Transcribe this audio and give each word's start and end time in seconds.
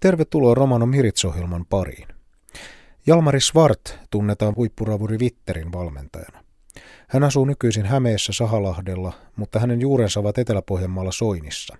Tervetuloa 0.00 0.54
Romano 0.54 0.86
Mirits-ohjelman 0.86 1.66
pariin. 1.70 2.08
Jalmari 3.06 3.40
Svart 3.40 3.98
tunnetaan 4.10 4.56
huippuravuri 4.56 5.18
Vitterin 5.18 5.72
valmentajana. 5.72 6.44
Hän 7.08 7.24
asuu 7.24 7.44
nykyisin 7.44 7.86
Hämeessä 7.86 8.32
Sahalahdella, 8.32 9.12
mutta 9.36 9.58
hänen 9.58 9.80
juurensa 9.80 10.20
ovat 10.20 10.38
Etelä-Pohjanmaalla 10.38 11.12
Soinissa. 11.12 11.76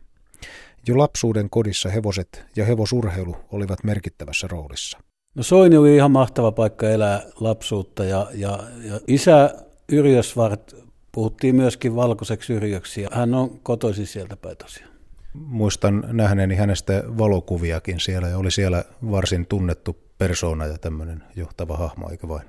Jo 0.88 0.98
lapsuuden 0.98 1.50
kodissa 1.50 1.88
hevoset 1.88 2.44
ja 2.56 2.64
hevosurheilu 2.64 3.36
olivat 3.52 3.84
merkittävässä 3.84 4.48
roolissa. 4.50 4.98
No 5.34 5.42
Soini 5.42 5.76
oli 5.76 5.96
ihan 5.96 6.10
mahtava 6.10 6.52
paikka 6.52 6.90
elää 6.90 7.22
lapsuutta 7.40 8.04
ja, 8.04 8.26
ja, 8.34 8.58
ja 8.84 9.00
isä 9.06 9.54
Yrjö 9.92 10.22
Svart 10.22 10.76
puhuttiin 11.12 11.56
myöskin 11.56 11.96
valkoiseksi 11.96 12.52
yrjöksi 12.52 13.02
ja 13.02 13.08
hän 13.12 13.34
on 13.34 13.60
kotoisin 13.60 14.06
sieltä 14.06 14.36
päin 14.36 14.56
tosiaan. 14.56 14.97
Muistan 15.34 16.04
nähneeni 16.12 16.54
hänestä 16.54 17.04
valokuviakin 17.18 18.00
siellä 18.00 18.28
ja 18.28 18.38
oli 18.38 18.50
siellä 18.50 18.84
varsin 19.10 19.46
tunnettu 19.46 19.96
persoona 20.18 20.66
ja 20.66 20.78
tämmöinen 20.78 21.22
johtava 21.36 21.76
hahmo, 21.76 22.10
eikö 22.10 22.28
vain? 22.28 22.46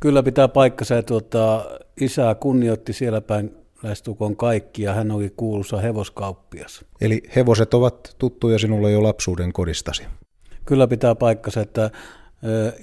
Kyllä 0.00 0.22
pitää 0.22 0.48
paikkansa 0.48 0.94
ja 0.94 1.02
tuota, 1.02 1.64
isää 2.00 2.34
kunnioitti 2.34 2.92
siellä 2.92 3.20
päin 3.20 3.54
lähestulkoon 3.82 4.36
kaikki 4.36 4.82
ja 4.82 4.94
hän 4.94 5.10
oli 5.10 5.32
kuuluisa 5.36 5.80
hevoskauppias. 5.80 6.84
Eli 7.00 7.22
hevoset 7.36 7.74
ovat 7.74 8.14
tuttuja 8.18 8.58
sinulle 8.58 8.90
jo 8.90 9.02
lapsuuden 9.02 9.52
kodistasi? 9.52 10.02
Kyllä 10.64 10.86
pitää 10.86 11.14
paikkansa, 11.14 11.60
että 11.60 11.90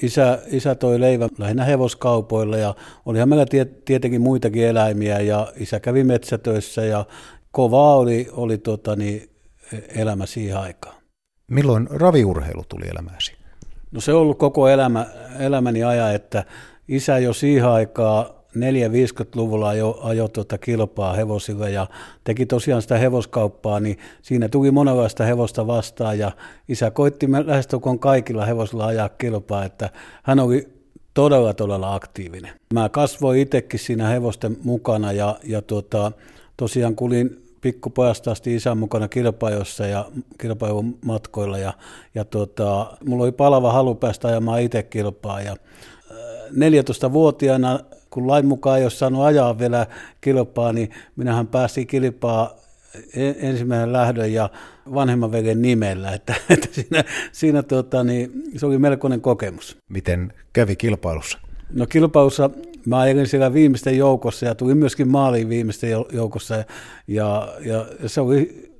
Isä, 0.01 0.39
isä 0.47 0.75
toi 0.75 0.99
leivän 0.99 1.29
lähinnä 1.37 1.63
hevoskaupoilla 1.63 2.57
ja 2.57 2.75
olihan 3.05 3.29
meillä 3.29 3.45
tietenkin 3.85 4.21
muitakin 4.21 4.67
eläimiä 4.67 5.19
ja 5.19 5.53
isä 5.55 5.79
kävi 5.79 6.03
metsätöissä 6.03 6.85
ja 6.85 7.05
kovaa 7.51 7.95
oli, 7.95 8.27
oli 8.31 8.57
tota, 8.57 8.95
niin, 8.95 9.29
elämä 9.95 10.25
siihen 10.25 10.57
aikaan. 10.57 10.95
Milloin 11.47 11.87
raviurheilu 11.91 12.63
tuli 12.69 12.87
elämääsi? 12.87 13.33
No 13.91 14.01
se 14.01 14.13
on 14.13 14.21
ollut 14.21 14.37
koko 14.37 14.67
elämä, 14.67 15.05
elämäni 15.39 15.83
ajan, 15.83 16.15
että 16.15 16.45
isä 16.87 17.17
jo 17.17 17.33
siihen 17.33 17.67
aikaan 17.67 18.25
4-50-luvulla 18.57 19.73
jo 19.73 19.99
ajoi 20.03 20.29
tuota 20.29 20.57
kilpaa 20.57 21.13
hevosille 21.13 21.71
ja 21.71 21.87
teki 22.23 22.45
tosiaan 22.45 22.81
sitä 22.81 22.97
hevoskauppaa, 22.97 23.79
niin 23.79 23.97
siinä 24.21 24.49
tuli 24.49 24.71
monenlaista 24.71 25.23
hevosta 25.23 25.67
vastaan 25.67 26.19
ja 26.19 26.31
isä 26.69 26.91
koitti 26.91 27.27
lähestulkoon 27.45 27.99
kaikilla 27.99 28.45
hevosilla 28.45 28.85
ajaa 28.85 29.09
kilpaa, 29.09 29.65
että 29.65 29.89
hän 30.23 30.39
oli 30.39 30.67
todella 31.13 31.53
todella 31.53 31.95
aktiivinen. 31.95 32.51
Mä 32.73 32.89
kasvoin 32.89 33.39
itsekin 33.39 33.79
siinä 33.79 34.07
hevosten 34.07 34.57
mukana 34.63 35.11
ja, 35.11 35.39
ja 35.43 35.61
tuota, 35.61 36.11
tosiaan 36.57 36.95
kulin 36.95 37.46
pikkupojasta 37.61 38.31
asti 38.31 38.55
isän 38.55 38.77
mukana 38.77 39.07
kilpajossa 39.07 39.87
ja 39.87 40.05
kilpailumatkoilla 40.41 41.57
ja, 41.57 41.73
ja 42.15 42.25
tuota, 42.25 42.97
mulla 43.05 43.23
oli 43.23 43.31
palava 43.31 43.73
halu 43.73 43.95
päästä 43.95 44.27
ajamaan 44.27 44.61
itse 44.61 44.83
kilpaa 44.83 45.41
ja 45.41 45.55
14-vuotiaana 46.51 47.79
kun 48.09 48.27
lain 48.27 48.45
mukaan 48.45 48.77
ei 48.77 48.83
ole 48.83 48.91
saanut 48.91 49.23
ajaa 49.23 49.59
vielä 49.59 49.87
kilpaa, 50.21 50.73
niin 50.73 50.89
minähän 51.15 51.47
pääsin 51.47 51.87
kilpaa 51.87 52.55
e- 53.15 53.47
ensimmäinen 53.49 53.93
lähdön 53.93 54.33
ja 54.33 54.49
vanhemman 54.93 55.31
veljen 55.31 55.61
nimellä, 55.61 56.13
että, 56.15 56.35
että 56.49 56.67
siinä, 56.71 57.03
siinä 57.31 57.63
tuota, 57.63 58.03
niin, 58.03 58.31
se 58.55 58.65
oli 58.65 58.77
melkoinen 58.77 59.21
kokemus. 59.21 59.77
Miten 59.89 60.33
kävi 60.53 60.75
kilpailussa? 60.75 61.39
No 61.73 61.85
kilpailussa 61.85 62.49
mä 62.87 62.99
ajelin 62.99 63.27
siellä 63.27 63.53
viimeisten 63.53 63.97
joukossa 63.97 64.45
ja 64.45 64.55
tulin 64.55 64.77
myöskin 64.77 65.07
maaliin 65.07 65.49
viimeisten 65.49 65.89
joukossa 66.11 66.55
ja, 66.55 66.63
ja, 67.07 67.85
ja 68.01 68.09
se 68.09 68.21
oli 68.21 68.71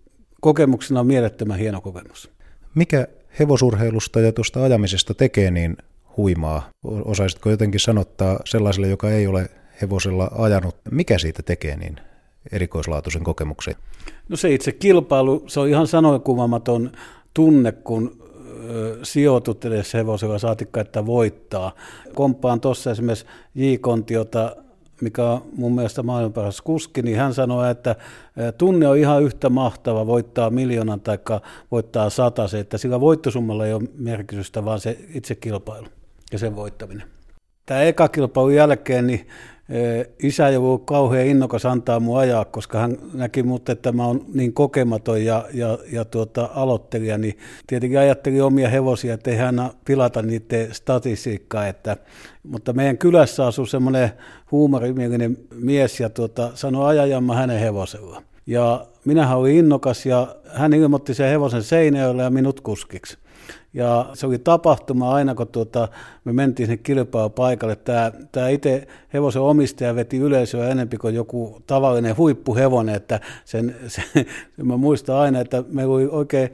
kokemuksena 0.42 1.04
mielettömän 1.04 1.60
hieno 1.60 1.82
kokemus. 1.82 2.30
Mikä 2.76 3.08
hevosurheilusta 3.40 4.20
ja 4.20 4.32
tuosta 4.32 4.64
ajamisesta 4.64 5.14
tekee 5.14 5.52
niin 5.52 5.78
huimaa. 6.18 6.70
Osaisitko 6.84 7.50
jotenkin 7.50 7.80
sanottaa 7.80 8.40
sellaiselle, 8.46 8.88
joka 8.88 9.10
ei 9.10 9.28
ole 9.28 9.50
hevosella 9.82 10.32
ajanut, 10.38 10.76
mikä 10.92 11.18
siitä 11.18 11.44
tekee 11.44 11.78
niin 11.78 11.96
erikoislaatuisen 12.52 13.24
kokemuksen? 13.24 13.76
No 14.30 14.38
se 14.38 14.54
itse 14.54 14.72
kilpailu, 14.72 15.44
se 15.48 15.60
on 15.60 15.68
ihan 15.68 15.88
sanoinkuvaamaton 15.88 16.92
tunne, 17.34 17.72
kun 17.72 18.27
sijoitut 19.04 19.66
edes 19.66 19.94
hevosella, 19.94 20.40
saatikka, 20.40 20.82
että 20.82 21.06
voittaa. 21.06 21.76
Komppaan 22.16 22.62
tuossa 22.62 22.92
esimerkiksi 22.92 23.26
J. 23.56 23.76
Kontiota, 23.82 24.56
mikä 25.02 25.24
on 25.24 25.42
mun 25.56 25.76
mielestä 25.76 26.04
maailman 26.04 26.34
paras 26.34 26.62
kuski, 26.62 27.02
niin 27.02 27.18
hän 27.18 27.34
sanoi, 27.34 27.72
että 27.72 27.96
tunne 28.58 28.88
on 28.88 28.98
ihan 28.98 29.24
yhtä 29.24 29.50
mahtava 29.50 30.08
voittaa 30.08 30.50
miljoonan 30.50 31.00
tai 31.00 31.20
voittaa 31.72 32.10
satase, 32.10 32.60
että 32.60 32.78
sillä 32.78 33.00
voittosummalla 33.00 33.66
ei 33.66 33.74
ole 33.74 33.90
merkitystä, 33.98 34.66
vaan 34.66 34.80
se 34.80 34.98
itse 35.14 35.36
kilpailu 35.36 35.88
ja 36.32 36.40
sen 36.40 36.56
voittaminen. 36.56 37.04
Tämä 37.66 37.82
eka 37.82 38.08
kilpailun 38.08 38.56
jälkeen 38.56 39.08
niin 39.08 39.28
isä 40.24 40.48
ei 40.48 40.58
ollut 40.58 40.86
kauhean 40.86 41.28
innokas 41.28 41.66
antaa 41.66 42.00
mun 42.00 42.20
ajaa, 42.20 42.46
koska 42.46 42.80
hän 42.80 42.98
näki 43.14 43.44
mut, 43.44 43.70
että 43.70 43.92
mä 43.92 44.06
oon 44.06 44.26
niin 44.34 44.54
kokematon 44.54 45.26
ja, 45.26 45.46
ja, 45.54 45.78
ja 45.92 46.06
tuota, 46.06 46.50
aloittelija, 46.54 47.18
niin 47.18 47.38
tietenkin 47.68 48.00
ajatteli 48.00 48.42
omia 48.42 48.70
hevosia, 48.70 49.14
että 49.14 49.32
ei 49.32 49.38
pilata 49.86 50.22
niiden 50.22 50.74
statistiikkaa. 50.74 51.68
Että, 51.68 51.98
mutta 52.44 52.74
meidän 52.74 52.98
kylässä 52.98 53.48
asui 53.48 53.68
semmoinen 53.68 54.10
huumorimielinen 54.52 55.38
mies 55.56 56.00
ja 56.00 56.10
tuota, 56.10 56.52
sanoi 56.54 56.90
ajajamma 56.90 57.36
hänen 57.36 57.60
hevosella. 57.60 58.24
Ja 58.46 58.86
minähän 59.06 59.38
olin 59.38 59.58
innokas 59.58 60.06
ja 60.06 60.36
hän 60.54 60.74
ilmoitti 60.74 61.14
sen 61.14 61.30
hevosen 61.30 61.64
seinäjölle 61.64 62.24
ja 62.24 62.30
minut 62.30 62.62
kuskiksi. 62.62 63.18
Ja 63.74 64.10
se 64.14 64.28
oli 64.28 64.40
tapahtuma 64.40 65.14
aina, 65.14 65.36
kun 65.36 65.48
tuota, 65.48 65.88
me 66.26 66.34
mentiin 66.34 66.68
sinne 66.68 66.78
kilpailupaikalle. 66.78 67.76
Tämä, 67.76 68.12
tämä 68.32 68.50
itse 68.50 68.88
hevosen 69.14 69.42
omistaja 69.42 69.96
veti 69.96 70.18
yleisöä 70.18 70.70
enempi 70.70 70.98
kuin 70.98 71.16
joku 71.16 71.62
tavallinen 71.68 72.18
huippuhevonen. 72.18 72.96
Että 72.96 73.20
sen, 73.46 73.76
sen, 73.88 74.26
mä 74.64 74.78
muistan 74.78 75.16
aina, 75.16 75.40
että 75.40 75.64
me 75.68 75.86
oli 75.86 76.08
oikein 76.12 76.50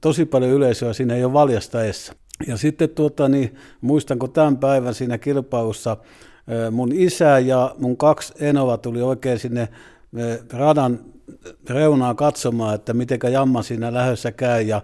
tosi 0.00 0.24
paljon 0.24 0.50
yleisöä 0.50 0.92
siinä 0.92 1.16
jo 1.16 1.32
valjastaessa. 1.32 2.12
Ja 2.46 2.56
sitten 2.56 2.88
tuota, 2.88 3.28
niin, 3.28 3.54
muistanko 3.80 4.28
tämän 4.28 4.56
päivän 4.56 4.94
siinä 4.94 5.18
kilpailussa 5.18 5.96
mun 6.70 6.92
isä 6.92 7.38
ja 7.38 7.74
mun 7.78 7.96
kaksi 7.96 8.34
enova 8.40 8.76
tuli 8.76 9.02
oikein 9.02 9.38
sinne 9.38 9.68
radan 10.52 11.00
reunaa 11.70 12.14
katsomaan, 12.14 12.74
että 12.74 12.94
miten 12.94 13.18
jamma 13.32 13.62
siinä 13.62 13.94
lähössä 13.94 14.32
käy 14.32 14.62
ja 14.62 14.82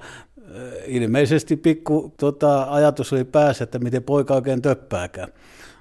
ilmeisesti 0.87 1.57
pikku 1.57 2.13
tota, 2.17 2.63
ajatus 2.63 3.13
oli 3.13 3.25
päässä, 3.25 3.65
että 3.65 3.79
miten 3.79 4.03
poika 4.03 4.35
oikein 4.35 4.63
töppääkään. 4.63 5.29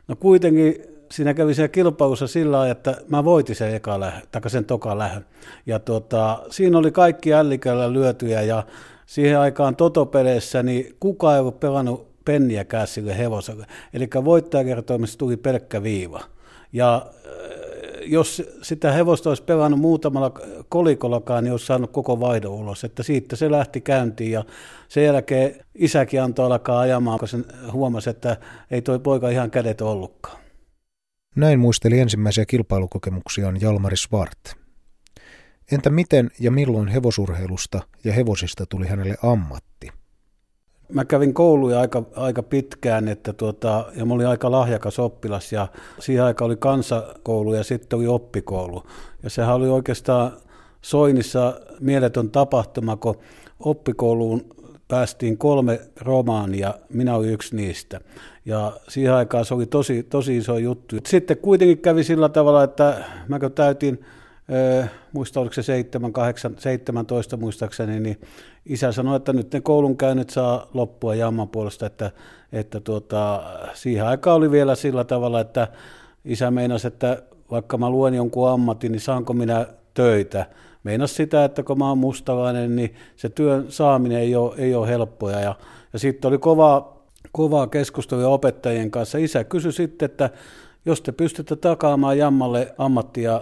No 0.07 0.16
kuitenkin 0.16 0.75
siinä 1.12 1.34
kävi 1.34 1.53
siellä 1.53 1.68
kilpailussa 1.68 2.28
sillä 2.28 2.57
lailla, 2.57 2.72
että 2.72 2.97
mä 3.07 3.24
voitin 3.24 3.56
sen 3.56 3.75
eka 3.75 4.00
lähön, 4.00 4.22
tai 4.31 4.50
sen 4.50 4.66
toka 4.66 4.97
lähön. 4.97 5.25
Ja 5.66 5.80
tota, 5.80 6.44
siinä 6.50 6.78
oli 6.78 6.91
kaikki 6.91 7.34
ällikällä 7.34 7.94
lyötyjä 7.94 8.41
ja 8.41 8.63
siihen 9.06 9.40
aikaan 9.40 9.75
totopeleissä 9.75 10.63
niin 10.63 10.96
kukaan 11.00 11.34
ei 11.34 11.40
ollut 11.40 11.59
pelannut 11.59 12.09
penniäkään 12.25 12.88
sille 12.88 13.18
hevoselle. 13.18 13.66
Eli 13.94 14.09
voittajakertoimessa 14.24 15.18
tuli 15.19 15.38
pelkkä 15.38 15.84
viiva. 15.84 16.22
Ja 16.74 17.06
jos 18.06 18.44
sitä 18.62 18.92
hevosta 18.92 19.30
olisi 19.30 19.44
pelannut 19.44 19.80
muutamalla 19.80 20.32
kolikollakaan, 20.70 21.44
niin 21.44 21.52
olisi 21.52 21.66
saanut 21.66 21.92
koko 21.92 22.20
vaihdon 22.20 22.52
ulos. 22.52 22.84
Että 22.84 23.04
siitä 23.04 23.36
se 23.36 23.52
lähti 23.52 23.82
käyntiin 23.82 24.32
ja 24.32 24.44
sen 24.88 25.04
jälkeen 25.04 25.66
isäkin 25.76 26.22
antoi 26.22 26.46
alkaa 26.46 26.80
ajamaan, 26.80 27.20
kun 27.20 27.28
se 27.28 27.38
huomasi, 27.72 28.10
että 28.10 28.38
ei 28.72 28.82
toi 28.82 29.00
poika 29.00 29.30
ihan 29.30 29.52
kädet 29.52 29.82
ollutkaan. 29.82 30.38
Näin 31.36 31.60
muisteli 31.60 32.00
ensimmäisiä 32.00 32.46
kilpailukokemuksiaan 32.46 33.62
Jalmari 33.62 33.98
Svart. 33.98 34.40
Entä 35.72 35.90
miten 35.90 36.31
ja 36.40 36.52
milloin 36.52 36.88
hevosurheilusta 36.88 37.81
ja 38.04 38.14
hevosista 38.14 38.66
tuli 38.66 38.88
hänelle 38.88 39.16
ammatti? 39.24 39.99
Mä 40.94 41.05
kävin 41.05 41.33
kouluja 41.33 41.80
aika, 41.80 42.03
aika 42.15 42.44
pitkään, 42.44 43.07
että 43.07 43.33
tuota, 43.33 43.86
ja 43.95 44.06
mä 44.06 44.13
olin 44.13 44.27
aika 44.27 44.51
lahjakas 44.51 45.00
oppilas, 45.00 45.51
ja 45.51 45.68
siihen 46.00 46.24
aikaan 46.24 46.45
oli 46.45 46.57
kansakoulu 46.57 47.53
ja 47.53 47.63
sitten 47.63 47.97
oli 48.00 48.07
oppikoulu. 48.07 48.83
Ja 49.24 49.30
sehän 49.30 49.56
oli 49.56 49.68
oikeastaan 49.68 50.31
Soinissa 50.81 51.53
mieletön 51.80 52.30
tapahtuma, 52.30 52.95
kun 52.95 53.18
oppikouluun 53.59 54.45
päästiin 54.88 55.38
kolme 55.38 55.81
romaania, 56.01 56.74
minä 56.89 57.15
olin 57.15 57.33
yksi 57.33 57.56
niistä. 57.56 58.01
Ja 58.45 58.71
siihen 58.88 59.13
aikaan 59.13 59.45
se 59.45 59.53
oli 59.53 59.65
tosi, 59.65 60.03
tosi 60.03 60.38
iso 60.38 60.57
juttu. 60.57 60.95
Sitten 61.07 61.38
kuitenkin 61.38 61.77
kävi 61.77 62.03
sillä 62.03 62.30
tavalla, 62.30 62.63
että 62.63 63.03
mä 63.27 63.39
kun 63.39 63.51
täytin 63.51 64.06
muista 65.13 65.39
oliko 65.39 65.53
se 65.53 65.63
7, 65.63 66.13
8, 66.13 66.56
17 66.57 67.38
muistaakseni, 67.38 68.00
niin 68.00 68.21
isä 68.69 68.92
sanoi, 68.92 69.16
että 69.16 69.33
nyt 69.33 69.54
ne 69.54 69.62
koulunkäynnit 69.62 70.30
saa 70.30 70.68
loppua 70.74 71.16
Jamman 71.16 71.50
puolesta, 71.50 71.86
että, 71.86 72.12
että 72.51 72.80
tuota, 72.80 73.44
siihen 73.74 74.06
aikaan 74.06 74.38
oli 74.38 74.51
vielä 74.51 74.75
sillä 74.75 75.04
tavalla, 75.04 75.39
että 75.39 75.68
isä 76.25 76.51
meinasi, 76.51 76.88
että 76.88 77.24
vaikka 77.51 77.77
mä 77.77 77.89
luen 77.89 78.13
jonkun 78.13 78.50
ammatin, 78.50 78.92
niin 78.92 79.01
saanko 79.01 79.33
minä 79.33 79.66
töitä, 79.94 80.45
Meinas 80.83 81.16
sitä, 81.16 81.45
että 81.45 81.63
kun 81.63 81.77
mä 81.77 81.89
oon 81.89 81.98
mustalainen, 81.98 82.75
niin 82.75 82.95
se 83.16 83.30
työn 83.30 83.66
saaminen 83.69 84.19
ei 84.19 84.36
ole, 84.36 84.56
ei 84.57 84.75
ole 84.75 84.88
helppoa. 84.88 85.31
Ja, 85.31 85.56
ja 85.94 86.00
sitten 86.00 86.30
oli 86.30 86.38
kova, 86.38 86.98
kovaa 87.31 87.68
keskustelua 87.68 88.27
opettajien 88.27 88.92
kanssa. 88.92 89.18
Isä 89.18 89.44
kysyi 89.44 89.71
sitten, 89.71 90.06
että 90.06 90.30
jos 90.86 91.01
te 91.01 91.12
pystytte 91.12 91.56
takaamaan 91.56 92.18
Jammalle 92.18 92.74
ammattia 92.77 93.42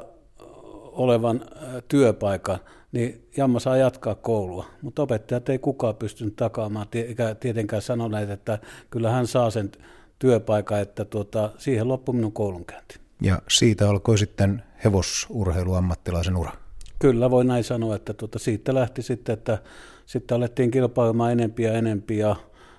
olevan 0.98 1.42
työpaikan, 1.88 2.60
niin 2.92 3.28
Jamma 3.38 3.60
saa 3.60 3.78
jatkaa 3.78 4.16
koulua. 4.16 4.66
Mutta 4.82 5.02
opettajat 5.02 5.50
ei 5.50 5.60
kukaan 5.60 5.96
pystynyt 5.96 6.36
takaamaan, 6.36 6.88
eikä 6.94 7.36
tietenkään 7.36 7.82
sanoneet, 7.82 8.30
että 8.30 8.60
kyllä 8.90 9.12
hän 9.12 9.28
saa 9.28 9.50
sen 9.50 9.72
työpaikan, 10.20 10.82
että 10.82 11.06
tuota, 11.06 11.52
siihen 11.58 11.88
loppui 11.88 12.16
minun 12.16 12.32
koulunkäynti. 12.32 13.00
Ja 13.22 13.42
siitä 13.50 13.90
alkoi 13.90 14.18
sitten 14.18 14.64
hevosurheiluammattilaisen 14.84 16.38
ura. 16.38 16.52
Kyllä, 17.00 17.32
voi 17.32 17.46
näin 17.46 17.64
sanoa, 17.64 17.96
että 17.96 18.14
tuota, 18.14 18.40
siitä 18.40 18.74
lähti 18.74 19.02
sitten, 19.02 19.34
että 19.34 19.58
sitten 20.06 20.36
alettiin 20.36 20.72
kilpailemaan 20.72 21.32
enempiä 21.32 21.72
ja 21.72 21.78
enempiä 21.78 22.28
ja 22.28 22.36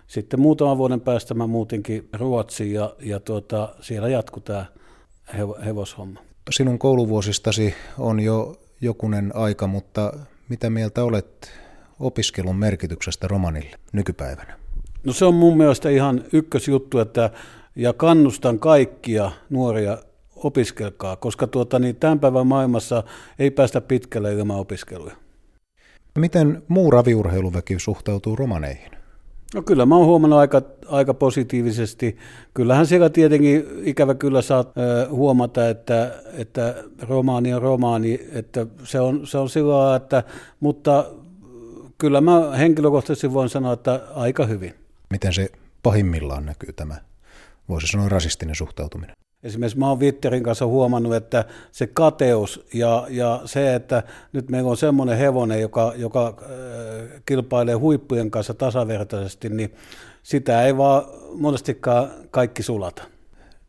sitten 0.07 0.41
muutaman 0.41 0.79
vuoden 0.79 1.01
päästä 1.01 1.35
mä 1.35 1.47
muutinkin 1.47 2.09
Ruotsiin 2.13 2.73
ja, 2.73 2.95
ja 3.01 3.21
tuota, 3.21 3.75
siellä 3.81 4.09
jatkui 4.09 4.43
tämä 4.43 4.67
hevoshomma. 5.65 6.21
Sinun 6.51 6.79
kouluvuosistasi 6.79 7.75
on 7.99 8.21
jo 8.21 8.57
jokunen 8.81 9.37
aika, 9.37 9.67
mutta 9.67 10.13
mitä 10.49 10.71
mieltä 10.71 11.05
olet 11.05 11.51
opiskelun 12.01 12.57
merkityksestä 12.57 13.29
romanille 13.29 13.77
nykypäivänä? 13.93 14.59
No 15.05 15.13
se 15.13 15.25
on 15.25 15.35
mun 15.35 15.57
mielestä 15.57 15.89
ihan 15.89 16.25
ykkösjuttu, 16.33 16.99
että 16.99 17.31
ja 17.77 17.93
kannustan 17.93 18.59
kaikkia 18.59 19.31
nuoria 19.51 19.99
opiskelkaa, 20.37 21.17
koska 21.17 21.47
tuota, 21.47 21.79
niin 21.79 21.97
tämän 21.97 22.21
päivän 22.21 22.47
maailmassa 22.47 23.03
ei 23.39 23.51
päästä 23.51 23.81
pitkälle 23.81 24.33
ilman 24.33 24.57
opiskeluja. 24.57 25.17
Miten 26.19 26.63
muu 26.69 26.91
raviurheiluväki 26.91 27.79
suhtautuu 27.79 28.37
romaneihin? 28.37 28.98
No 29.55 29.63
kyllä 29.63 29.87
mä 29.87 29.97
oon 29.97 30.07
huomannut 30.07 30.39
aika, 30.39 30.63
aika 30.89 31.15
positiivisesti. 31.15 32.17
Kyllähän 32.55 32.87
siellä 32.87 33.11
tietenkin 33.11 33.65
ikävä 33.85 34.15
kyllä 34.15 34.43
saat 34.43 34.69
äh, 34.69 35.11
huomata, 35.11 35.69
että, 35.69 36.23
että 36.33 36.75
romaani 37.01 37.55
on 37.55 37.63
romaani, 37.63 38.21
että 38.33 38.67
se 38.85 39.01
on, 39.01 39.27
se 39.27 39.39
on 39.39 39.51
sillä 39.51 39.97
että, 39.97 40.23
mutta 40.61 41.05
kyllä 41.99 42.21
mä 42.21 42.51
henkilökohtaisesti 42.59 43.33
voin 43.33 43.49
sanoa, 43.49 43.73
että 43.73 44.01
aika 44.15 44.47
hyvin. 44.47 44.75
Miten 45.11 45.33
se 45.33 45.49
pahimmillaan 45.83 46.47
näkyy 46.47 46.73
tämä, 46.73 46.97
voisi 47.69 47.87
sanoa 47.87 48.09
rasistinen 48.09 48.55
suhtautuminen? 48.55 49.17
Esimerkiksi 49.43 49.79
mä 49.79 49.89
oon 49.89 50.01
Vitterin 50.01 50.43
kanssa 50.43 50.67
huomannut, 50.67 51.15
että 51.15 51.45
se 51.73 51.87
kateus 51.87 52.67
ja, 52.75 53.07
ja 53.11 53.41
se, 53.45 53.75
että 53.75 54.03
nyt 54.33 54.49
meillä 54.49 54.71
on 54.71 54.77
semmoinen 54.77 55.19
hevonen, 55.19 55.61
joka, 55.61 55.93
joka 55.97 56.27
äh, 56.27 57.23
kilpailee 57.27 57.75
huippujen 57.75 58.31
kanssa 58.31 58.55
tasavertaisesti, 58.55 59.49
niin 59.49 59.75
sitä 60.23 60.63
ei 60.63 60.77
vaan 60.77 61.03
monestikaan 61.35 62.11
kaikki 62.31 62.63
sulata. 62.63 63.03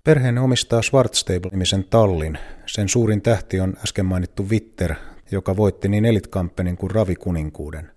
Perheen 0.04 0.38
omistaa 0.38 0.82
Schwarzstable-nimisen 0.82 1.86
tallin. 1.90 2.38
Sen 2.66 2.90
suurin 2.90 3.22
tähti 3.22 3.60
on 3.60 3.74
äsken 3.84 4.06
mainittu 4.06 4.50
Vitter, 4.50 4.96
joka 5.32 5.58
voitti 5.58 5.88
niin 5.90 6.06
elitkamppenin 6.06 6.78
kuin 6.78 6.92
ravikuninkuuden. 6.92 7.92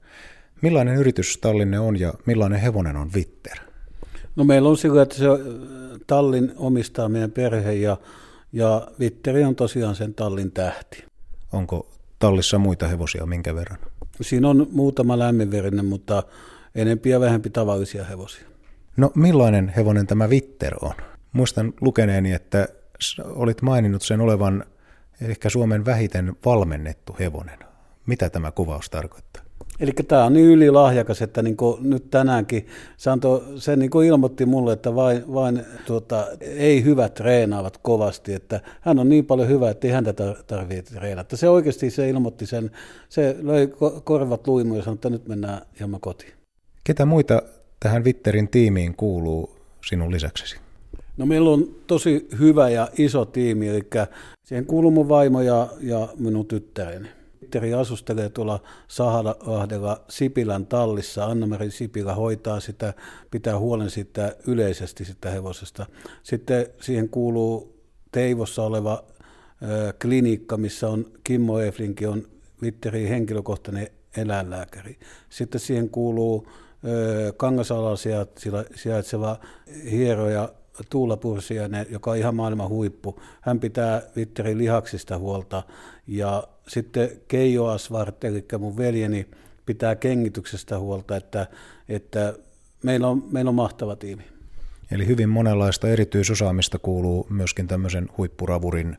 Millainen 0.62 0.96
yritys 0.96 1.38
tallinne 1.38 1.78
on 1.78 2.00
ja 2.00 2.14
millainen 2.26 2.60
hevonen 2.60 2.96
on 2.96 3.10
Vitter? 3.14 3.71
No 4.36 4.44
meillä 4.44 4.68
on 4.68 4.76
sillä, 4.76 5.02
että 5.02 5.14
se 5.14 5.24
tallin 6.06 6.52
omistaa 6.56 7.08
meidän 7.08 7.30
perhe 7.30 7.72
ja, 7.72 7.96
ja 8.52 8.88
Vitteri 8.98 9.44
on 9.44 9.56
tosiaan 9.56 9.94
sen 9.94 10.14
tallin 10.14 10.52
tähti. 10.52 11.04
Onko 11.52 11.90
tallissa 12.18 12.58
muita 12.58 12.88
hevosia 12.88 13.26
minkä 13.26 13.54
verran? 13.54 13.78
Siinä 14.20 14.48
on 14.48 14.66
muutama 14.70 15.18
lämminverinen, 15.18 15.84
mutta 15.84 16.22
enempi 16.74 17.10
ja 17.10 17.20
vähempi 17.20 17.50
tavallisia 17.50 18.04
hevosia. 18.04 18.46
No 18.96 19.12
millainen 19.14 19.72
hevonen 19.76 20.06
tämä 20.06 20.30
Vitter 20.30 20.74
on? 20.82 20.94
Muistan 21.32 21.72
lukeneeni, 21.80 22.32
että 22.32 22.68
olit 23.24 23.62
maininnut 23.62 24.02
sen 24.02 24.20
olevan 24.20 24.64
ehkä 25.20 25.50
Suomen 25.50 25.84
vähiten 25.84 26.36
valmennettu 26.44 27.16
hevonen. 27.18 27.58
Mitä 28.06 28.30
tämä 28.30 28.50
kuvaus 28.50 28.90
tarkoittaa? 28.90 29.41
Eli 29.80 29.92
tämä 30.08 30.24
on 30.24 30.32
niin 30.32 30.46
ylilahjakas, 30.46 31.22
että 31.22 31.42
niin 31.42 31.56
nyt 31.80 32.10
tänäänkin 32.10 32.66
se, 32.96 33.10
antoi, 33.10 33.42
se 33.56 33.76
niin 33.76 33.90
ilmoitti 34.06 34.46
mulle, 34.46 34.72
että 34.72 34.94
vain, 34.94 35.34
vain 35.34 35.62
tuota, 35.86 36.26
ei 36.40 36.84
hyvät 36.84 37.14
treenaavat 37.14 37.78
kovasti, 37.78 38.34
että 38.34 38.60
hän 38.80 38.98
on 38.98 39.08
niin 39.08 39.26
paljon 39.26 39.48
hyvä, 39.48 39.70
että 39.70 39.86
ei 39.86 39.92
häntä 39.92 40.14
tarvitse 40.46 40.94
treenata. 40.94 41.36
Se 41.36 41.48
oikeasti 41.48 41.90
se 41.90 42.08
ilmoitti 42.08 42.46
sen, 42.46 42.70
se 43.08 43.36
löi 43.42 43.72
korvat 44.04 44.46
luimuun 44.46 44.76
ja 44.76 44.84
sanoi, 44.84 44.94
että 44.94 45.10
nyt 45.10 45.28
mennään 45.28 45.60
hieman 45.78 46.00
kotiin. 46.00 46.32
Ketä 46.84 47.04
muita 47.04 47.42
tähän 47.80 48.04
Vitterin 48.04 48.48
tiimiin 48.48 48.94
kuuluu 48.96 49.56
sinun 49.88 50.10
lisäksesi? 50.10 50.56
No 51.16 51.26
meillä 51.26 51.50
on 51.50 51.68
tosi 51.86 52.28
hyvä 52.38 52.68
ja 52.68 52.88
iso 52.98 53.24
tiimi, 53.24 53.68
eli 53.68 53.82
siihen 54.44 54.66
kuuluu 54.66 54.90
mun 54.90 55.08
vaimo 55.08 55.40
ja, 55.40 55.68
ja 55.80 56.08
minun 56.18 56.46
tyttäreni. 56.46 57.08
Petteri 57.52 57.74
asustelee 57.74 58.28
tuolla 58.28 58.60
Sahalahdella 58.88 60.04
Sipilän 60.08 60.66
tallissa. 60.66 61.24
Anna-Mari 61.24 61.70
Sipilä 61.70 62.14
hoitaa 62.14 62.60
sitä, 62.60 62.94
pitää 63.30 63.58
huolen 63.58 63.90
siitä 63.90 64.36
yleisesti 64.46 65.04
sitä 65.04 65.30
hevosesta. 65.30 65.86
Sitten 66.22 66.66
siihen 66.80 67.08
kuuluu 67.08 67.82
Teivossa 68.12 68.62
oleva 68.62 69.04
klinikka, 70.02 70.56
missä 70.56 70.88
on 70.88 71.06
Kimmo 71.24 71.60
Eflinki, 71.60 72.06
on 72.06 72.22
Vitterin 72.62 73.08
henkilökohtainen 73.08 73.86
eläinlääkäri. 74.16 74.98
Sitten 75.28 75.60
siihen 75.60 75.88
kuuluu 75.88 76.46
ö, 76.84 77.32
Kangasalalla 77.36 77.96
sijaitseva 78.74 79.38
hieroja 79.90 80.48
Tuula 80.90 81.16
Pursiainen, 81.16 81.86
joka 81.90 82.10
on 82.10 82.16
ihan 82.16 82.34
maailman 82.34 82.68
huippu. 82.68 83.20
Hän 83.40 83.60
pitää 83.60 84.02
Vitterin 84.16 84.58
lihaksista 84.58 85.18
huolta 85.18 85.62
ja 86.06 86.48
sitten 86.68 87.10
Keijo 87.28 87.66
Asvart, 87.66 88.24
eli 88.24 88.44
mun 88.58 88.76
veljeni, 88.76 89.26
pitää 89.66 89.94
kengityksestä 89.94 90.78
huolta, 90.78 91.16
että, 91.16 91.46
että 91.88 92.34
meillä, 92.82 93.08
on, 93.08 93.24
meillä 93.30 93.48
on 93.48 93.54
mahtava 93.54 93.96
tiimi. 93.96 94.22
Eli 94.90 95.06
hyvin 95.06 95.28
monenlaista 95.28 95.88
erityisosaamista 95.88 96.78
kuuluu 96.78 97.26
myöskin 97.30 97.68
tämmöisen 97.68 98.08
huippuravurin 98.18 98.96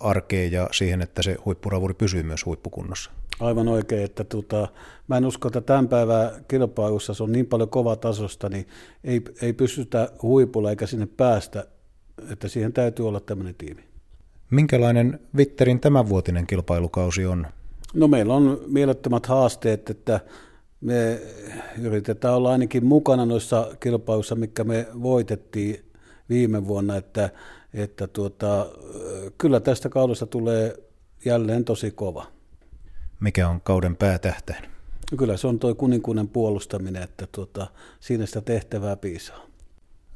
arkeen 0.00 0.52
ja 0.52 0.68
siihen, 0.72 1.02
että 1.02 1.22
se 1.22 1.36
huippuravuri 1.44 1.94
pysyy 1.94 2.22
myös 2.22 2.46
huippukunnossa. 2.46 3.10
Aivan 3.40 3.68
oikein, 3.68 4.04
että 4.04 4.24
tuota, 4.24 4.68
mä 5.08 5.16
en 5.16 5.26
usko, 5.26 5.48
että 5.48 5.60
tämän 5.60 5.88
päivän 5.88 6.30
kilpailussa 6.48 7.14
se 7.14 7.22
on 7.22 7.32
niin 7.32 7.46
paljon 7.46 7.68
kova 7.68 7.96
tasosta, 7.96 8.48
niin 8.48 8.68
ei, 9.04 9.22
ei 9.42 9.52
pystytä 9.52 10.08
huipulla 10.22 10.70
eikä 10.70 10.86
sinne 10.86 11.06
päästä, 11.06 11.66
että 12.30 12.48
siihen 12.48 12.72
täytyy 12.72 13.08
olla 13.08 13.20
tämmöinen 13.20 13.54
tiimi. 13.54 13.84
Minkälainen 14.50 15.20
Vitterin 15.36 15.80
tämänvuotinen 15.80 16.46
kilpailukausi 16.46 17.26
on? 17.26 17.46
No 17.94 18.08
meillä 18.08 18.34
on 18.34 18.60
mielettömät 18.66 19.26
haasteet, 19.26 19.90
että 19.90 20.20
me 20.80 21.20
yritetään 21.78 22.34
olla 22.34 22.52
ainakin 22.52 22.86
mukana 22.86 23.26
noissa 23.26 23.76
kilpailuissa, 23.80 24.34
mikä 24.34 24.64
me 24.64 24.86
voitettiin 25.02 25.84
viime 26.28 26.66
vuonna, 26.66 26.96
että, 26.96 27.30
että 27.74 28.06
tuota, 28.06 28.66
kyllä 29.38 29.60
tästä 29.60 29.88
kaudesta 29.88 30.26
tulee 30.26 30.76
jälleen 31.24 31.64
tosi 31.64 31.90
kova. 31.90 32.26
Mikä 33.20 33.48
on 33.48 33.60
kauden 33.60 33.96
päätähtäin? 33.96 34.64
No 35.12 35.18
kyllä 35.18 35.36
se 35.36 35.46
on 35.46 35.58
tuo 35.58 35.74
kuninkuuden 35.74 36.28
puolustaminen, 36.28 37.02
että 37.02 37.26
tuota, 37.32 37.66
siinä 38.00 38.26
sitä 38.26 38.40
tehtävää 38.40 38.96
piisaa. 38.96 39.46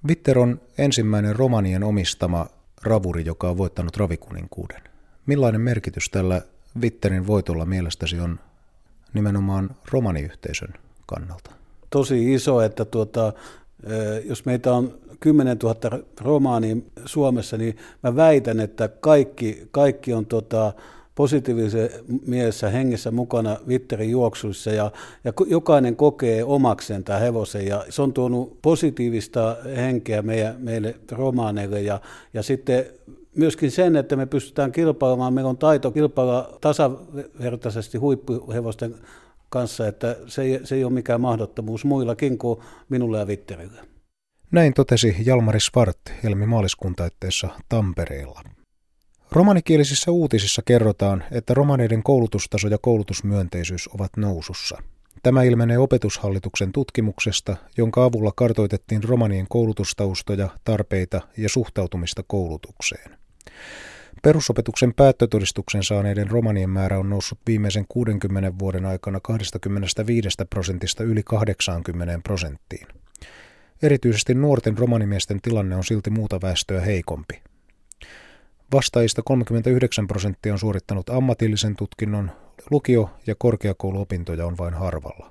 Vitter 0.08 0.38
on 0.38 0.60
ensimmäinen 0.78 1.36
romanien 1.36 1.84
omistama 1.84 2.46
ravuri, 2.82 3.24
joka 3.24 3.48
on 3.50 3.58
voittanut 3.58 3.96
ravikuninkuuden. 3.96 4.82
Millainen 5.26 5.60
merkitys 5.60 6.10
tällä 6.10 6.42
Vitterin 6.80 7.26
voitolla 7.26 7.66
mielestäsi 7.66 8.20
on 8.20 8.40
nimenomaan 9.14 9.70
romaniyhteisön 9.92 10.74
kannalta? 11.06 11.50
Tosi 11.90 12.34
iso, 12.34 12.60
että 12.60 12.84
tuota, 12.84 13.32
jos 14.24 14.44
meitä 14.44 14.72
on 14.74 14.98
10 15.20 15.58
000 15.62 15.76
romaania 16.20 16.76
Suomessa, 17.04 17.56
niin 17.56 17.76
mä 18.02 18.16
väitän, 18.16 18.60
että 18.60 18.88
kaikki, 18.88 19.68
kaikki 19.70 20.12
on 20.12 20.26
tota, 20.26 20.72
positiivisen 21.18 21.90
mielessä 22.26 22.70
hengessä 22.70 23.10
mukana 23.10 23.56
Vitterin 23.68 24.10
juoksuissa 24.10 24.70
ja, 24.70 24.90
ja 25.24 25.32
jokainen 25.46 25.96
kokee 25.96 26.44
omakseen 26.44 27.04
tämä 27.04 27.18
hevosen 27.18 27.66
ja 27.66 27.84
se 27.88 28.02
on 28.02 28.12
tuonut 28.12 28.62
positiivista 28.62 29.56
henkeä 29.76 30.22
meidän, 30.22 30.56
meille 30.58 30.94
romaaneille 31.12 31.82
ja, 31.82 32.00
ja 32.34 32.42
sitten 32.42 32.86
myöskin 33.36 33.70
sen, 33.70 33.96
että 33.96 34.16
me 34.16 34.26
pystytään 34.26 34.72
kilpailemaan, 34.72 35.34
meillä 35.34 35.50
on 35.50 35.58
taito 35.58 35.90
kilpailla 35.90 36.58
tasavertaisesti 36.60 37.98
huippuhevosten 37.98 38.94
kanssa, 39.48 39.86
että 39.86 40.16
se 40.26 40.42
ei, 40.42 40.60
se 40.64 40.74
ei 40.74 40.84
ole 40.84 40.92
mikään 40.92 41.20
mahdottomuus 41.20 41.84
muillakin 41.84 42.38
kuin 42.38 42.60
minulle 42.88 43.18
ja 43.18 43.26
Vitterille. 43.26 43.80
Näin 44.52 44.74
totesi 44.74 45.16
Jalmari 45.26 45.60
Svart 45.60 46.00
Helmi 46.24 46.46
maaliskuun 46.46 46.94
Tampereella. 47.68 48.57
Romanikielisissä 49.32 50.10
uutisissa 50.10 50.62
kerrotaan, 50.62 51.24
että 51.30 51.54
romaneiden 51.54 52.02
koulutustaso 52.02 52.68
ja 52.68 52.78
koulutusmyönteisyys 52.78 53.88
ovat 53.94 54.16
nousussa. 54.16 54.82
Tämä 55.22 55.42
ilmenee 55.42 55.78
opetushallituksen 55.78 56.72
tutkimuksesta, 56.72 57.56
jonka 57.76 58.04
avulla 58.04 58.32
kartoitettiin 58.36 59.04
romanien 59.04 59.46
koulutustaustoja, 59.48 60.48
tarpeita 60.64 61.20
ja 61.36 61.48
suhtautumista 61.48 62.22
koulutukseen. 62.26 63.18
Perusopetuksen 64.22 64.94
päättötodistuksen 64.94 65.82
saaneiden 65.82 66.30
romanien 66.30 66.70
määrä 66.70 66.98
on 66.98 67.10
noussut 67.10 67.38
viimeisen 67.46 67.84
60 67.88 68.52
vuoden 68.58 68.86
aikana 68.86 69.20
25 69.20 70.28
prosentista 70.50 71.04
yli 71.04 71.22
80 71.22 72.20
prosenttiin. 72.24 72.86
Erityisesti 73.82 74.34
nuorten 74.34 74.78
romanimiesten 74.78 75.40
tilanne 75.42 75.76
on 75.76 75.84
silti 75.84 76.10
muuta 76.10 76.40
väestöä 76.40 76.80
heikompi. 76.80 77.42
Vastaajista 78.72 79.22
39 79.22 80.06
prosenttia 80.06 80.52
on 80.52 80.58
suorittanut 80.58 81.10
ammatillisen 81.10 81.76
tutkinnon, 81.76 82.30
lukio- 82.70 83.10
ja 83.26 83.34
korkeakouluopintoja 83.38 84.46
on 84.46 84.58
vain 84.58 84.74
harvalla. 84.74 85.30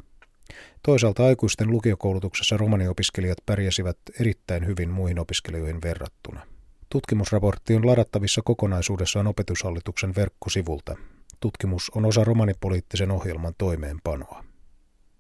Toisaalta 0.84 1.26
aikuisten 1.26 1.72
lukiokoulutuksessa 1.72 2.58
romaniopiskelijat 2.58 3.38
pärjäsivät 3.46 3.98
erittäin 4.20 4.66
hyvin 4.66 4.90
muihin 4.90 5.20
opiskelijoihin 5.20 5.82
verrattuna. 5.82 6.42
Tutkimusraportti 6.90 7.76
on 7.76 7.88
ladattavissa 7.88 8.42
kokonaisuudessaan 8.42 9.28
opetushallituksen 9.28 10.16
verkkosivulta. 10.16 10.96
Tutkimus 11.40 11.92
on 11.96 12.06
osa 12.06 12.24
romanipoliittisen 12.24 13.12
ohjelman 13.12 13.54
toimeenpanoa. 13.58 14.44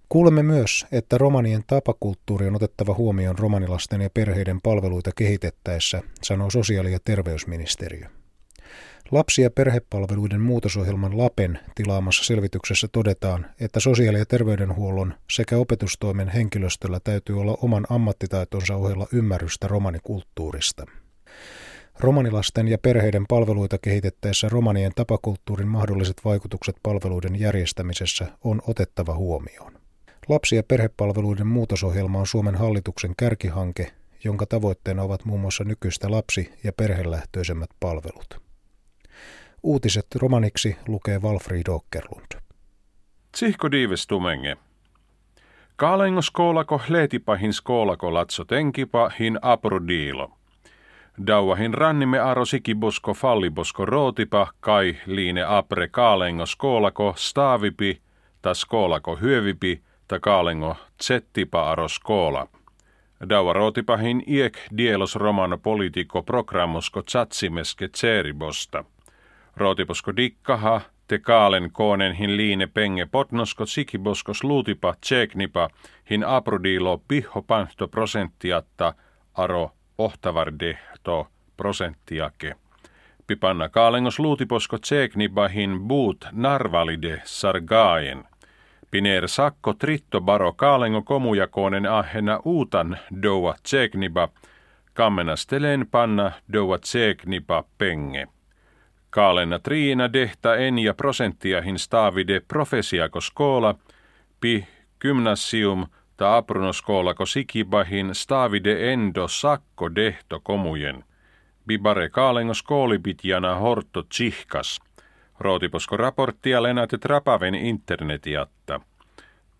Kuulemme 0.09 0.43
myös, 0.43 0.85
että 0.91 1.17
romanien 1.17 1.63
tapakulttuuri 1.67 2.47
on 2.47 2.55
otettava 2.55 2.93
huomioon 2.93 3.39
romanilasten 3.39 4.01
ja 4.01 4.09
perheiden 4.09 4.61
palveluita 4.61 5.11
kehitettäessä, 5.15 6.01
sanoo 6.23 6.49
sosiaali- 6.49 6.91
ja 6.91 6.99
terveysministeriö. 7.05 8.07
Lapsi- 9.11 9.41
ja 9.41 9.51
perhepalveluiden 9.51 10.41
muutosohjelman 10.41 11.17
LAPEN 11.17 11.59
tilaamassa 11.75 12.23
selvityksessä 12.23 12.87
todetaan, 12.91 13.45
että 13.59 13.79
sosiaali- 13.79 14.17
ja 14.17 14.25
terveydenhuollon 14.25 15.13
sekä 15.31 15.57
opetustoimen 15.57 16.29
henkilöstöllä 16.29 16.99
täytyy 16.99 17.41
olla 17.41 17.57
oman 17.61 17.85
ammattitaitonsa 17.89 18.75
ohella 18.75 19.07
ymmärrystä 19.13 19.67
romanikulttuurista. 19.67 20.85
Romanilasten 21.99 22.67
ja 22.67 22.77
perheiden 22.77 23.25
palveluita 23.27 23.77
kehitettäessä 23.77 24.49
romanien 24.49 24.91
tapakulttuurin 24.95 25.67
mahdolliset 25.67 26.21
vaikutukset 26.25 26.75
palveluiden 26.83 27.39
järjestämisessä 27.39 28.27
on 28.43 28.61
otettava 28.67 29.15
huomioon. 29.15 29.76
Lapsi- 30.29 30.55
ja 30.55 30.63
perhepalveluiden 30.63 31.47
muutosohjelma 31.47 32.19
on 32.19 32.27
Suomen 32.27 32.55
hallituksen 32.55 33.13
kärkihanke, 33.17 33.91
jonka 34.23 34.45
tavoitteena 34.45 35.03
ovat 35.03 35.25
muun 35.25 35.41
muassa 35.41 35.63
nykyistä 35.63 36.11
lapsi- 36.11 36.53
ja 36.63 36.73
perhelähtöisemmät 36.73 37.69
palvelut. 37.79 38.41
Uutiset 39.63 40.07
romaniksi 40.15 40.75
lukee 40.87 41.19
Walfried 41.19 41.67
Åkerlund. 41.67 42.41
Tsihko 43.31 43.71
diivestumenge. 43.71 44.57
Kaalengo 45.75 46.21
skoolako 46.21 46.81
leetipahin 46.89 47.53
skoolako 47.53 48.13
latso 48.13 48.45
tenkipa 48.45 49.11
hin 49.19 49.39
aprodiilo. 49.41 50.31
Dauahin 51.27 51.73
rannimme 51.73 52.19
aro 52.19 52.45
sikibosko 52.45 53.13
fallibosko 53.13 53.85
rootipa 53.85 54.47
kai 54.59 54.97
liine 55.05 55.43
apre 55.47 55.87
kaalengo 55.87 56.45
skoolako 56.45 57.13
staavipi 57.17 58.01
ta 58.41 58.53
skoolako 58.53 59.15
hyövipi 59.15 59.86
ta 60.07 60.19
kaalengo 60.19 60.75
tsettipa 60.97 61.71
aro 61.71 61.87
skoola. 61.87 62.47
Daua 63.29 63.53
rootipahin 63.53 64.23
iek 64.27 64.57
dielos 64.77 65.15
romano 65.15 65.57
politiko 65.57 66.23
programmosko 66.23 67.01
tsatsimeske 67.01 67.87
tseribosta. 67.87 68.83
Rootiposko 69.55 70.15
dikkaha, 70.15 70.81
te 71.07 71.19
kaalen 71.19 71.71
koonen 71.71 72.13
hin 72.13 72.37
liine 72.37 72.67
penge 72.67 73.05
potnosko 73.05 73.65
sikiboskos 73.65 74.43
luutipa 74.43 74.93
tseknipa 75.01 75.69
hin 76.09 76.23
aprodiilo 76.23 77.01
piho 77.07 77.41
panto 77.41 77.87
prosenttiatta 77.87 78.93
aro 79.33 79.71
ohtavarde 79.97 80.77
prosenttiake. 81.57 82.55
Pipanna 83.27 83.69
kaalengos 83.69 84.19
luutiposko 84.19 84.77
tseknipa 84.77 85.47
hin 85.47 85.79
buut 85.87 86.25
narvalide 86.31 87.21
sargaen. 87.25 88.23
Piner 88.91 89.27
sakko 89.27 89.73
tritto 89.73 90.21
baro 90.21 90.53
kaalengo 90.53 91.01
komujakoonen 91.01 91.85
ahena 91.85 92.39
uutan 92.45 92.97
doua 93.21 93.55
tseknipa, 93.63 94.29
kammenastelen 94.93 95.87
panna 95.91 96.31
doua 96.53 96.77
tseknipa 96.77 97.63
penge. 97.77 98.27
Kaalena 99.09 99.59
triina 99.59 100.13
dehta 100.13 100.55
en 100.55 100.79
ja 100.79 100.93
prosenttiahin 100.93 101.79
stavide 101.79 102.39
profesiako 102.39 103.21
skoola, 103.21 103.75
pi 104.39 104.67
gymnasium 105.01 105.87
ta 106.17 106.37
aprunoskoolako 106.37 107.25
sikibahin 107.25 108.15
stavide 108.15 108.93
endo 108.93 109.27
sakko 109.27 109.95
dehto 109.95 110.39
komujen. 110.43 111.03
Bibare 111.67 112.09
kaalengo 112.09 112.53
skoolipitjana 112.53 113.55
horto 113.55 114.03
tsihkas. 114.03 114.79
Rootiposko 115.39 115.97
raporttia 115.97 116.63
lenatet 116.63 117.05
rapaven 117.05 117.55
internetiatta. 117.55 118.79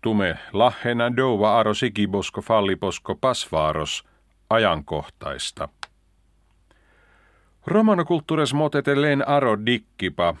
Tume 0.00 0.38
lahena 0.52 1.16
douva 1.16 1.58
aro 1.58 1.74
sikibosko 1.74 2.40
falliposko 2.40 3.14
pasvaaros 3.14 4.04
ajankohtaista. 4.50 5.68
Romanokulttuures 7.66 8.54
motetellen 8.54 9.28
aro 9.28 9.66
dikkipa, 9.66 10.34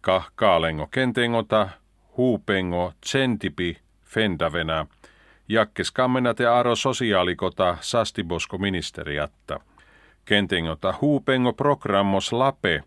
ka 0.00 0.22
kaalengo 0.34 0.86
kentengota, 0.86 1.68
huupengo, 2.16 2.92
tsentipi, 3.00 3.78
fendavena, 4.04 4.86
jakkes 5.48 5.90
kammenate 5.90 6.46
aro 6.46 6.76
sosiaalikota 6.76 7.76
sastibosko 7.80 8.58
ministeriatta. 8.58 9.60
Kentengota 10.24 10.94
huupengo 11.00 11.52
programmos 11.52 12.32
lape, 12.32 12.82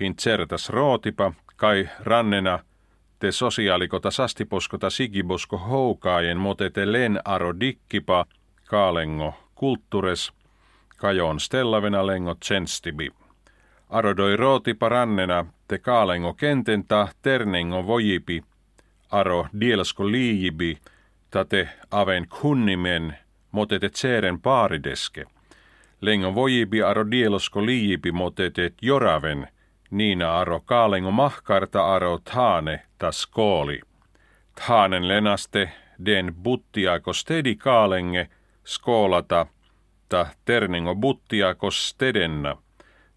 hin 0.00 0.16
certas 0.16 0.70
rootipa, 0.70 1.32
kai 1.64 1.88
rannena, 2.00 2.58
te 3.18 3.32
sosiaalikota 3.32 4.10
sastiposkota 4.10 4.90
sigibosko 4.90 5.58
houkaajen 5.58 6.38
motete 6.38 6.86
aro 7.24 7.60
dikkipa, 7.60 8.26
kaalengo 8.64 9.34
kulttuures, 9.54 10.32
kajon 10.96 11.40
stellavena 11.40 12.06
lengo 12.06 12.34
tsenstibi. 12.34 13.10
Arodoi 13.88 14.36
rooti 14.36 14.74
parannena 14.74 15.46
te 15.68 15.78
kaalengo 15.78 16.34
kententa 16.34 17.08
ternengo 17.22 17.86
vojipi, 17.86 18.42
aro 19.10 19.46
dielsko 19.60 20.10
liijibi, 20.10 20.78
tate 21.30 21.68
aven 21.90 22.28
kunnimen, 22.28 23.16
motete 23.52 23.88
tseren 23.88 24.40
paarideske. 24.40 25.24
Lengo 26.00 26.34
vojibi 26.34 26.82
aro 26.82 27.10
dielosko 27.10 27.66
liijipi 27.66 28.12
motetet 28.12 28.74
joraven, 28.82 29.48
niina 29.94 30.38
aro 30.40 30.60
kaalengo 30.60 31.10
mahkarta 31.10 31.94
aro 31.94 32.18
taane 32.18 32.80
tas 32.98 33.26
kooli. 33.26 33.80
Taanen 34.54 35.08
lenaste 35.08 35.70
den 36.04 36.34
buttiako 36.42 37.12
stedi 37.12 37.56
kaalenge, 37.56 38.28
skoolata, 38.64 39.46
ta 40.08 40.26
ternengo 40.44 40.94
buttiako 40.94 41.70
stedenna– 41.70 42.56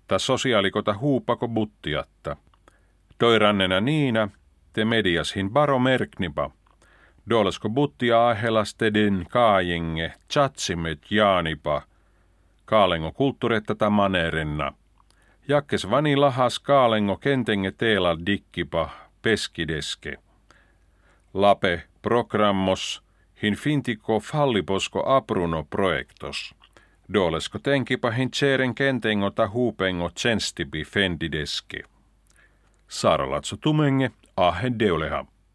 ta 0.08 0.20
sosiaalikota 0.20 0.94
huupako 0.94 1.48
buttiatta. 1.48 2.36
Toirannena 3.18 3.82
niina, 3.82 4.30
te 4.74 4.86
mediashin 4.86 5.50
baro 5.50 5.80
merknipa. 5.80 6.52
Doolasko 7.30 7.70
buttia 7.70 8.28
ahelastedin 8.30 9.26
kaajenge, 9.30 10.14
chatsimet 10.34 11.12
jaanipa. 11.12 11.82
Kaalengo 12.66 13.12
kulttuuretta 13.12 13.76
ta 13.76 13.90
manerenna. 13.90 14.74
Jakkes 15.48 15.89
vani 15.89 16.16
lahas 16.16 16.60
kaalengo 16.60 17.18
kentenge 17.18 17.72
teela 17.72 18.18
dikkipa 18.25 18.89
peskideske. 19.22 20.18
Lape 21.34 21.84
programmos 22.01 23.04
hin 23.42 23.56
fintiko 23.56 24.20
falliposko 24.20 25.04
apruno 25.16 25.63
projektos. 25.63 26.56
Dolesko 27.13 27.60
tenkipa 27.60 28.12
hin 28.12 28.32
tseren 28.32 28.75
kentengo 28.75 29.30
ta 29.30 29.48
huupengo 29.48 30.10
tsenstibi 30.10 30.84
fendideski. 30.84 31.84
Saaralatso 32.88 33.58
tumenge 33.58 34.12
ahen 34.38 34.80
deuleha. 34.80 35.25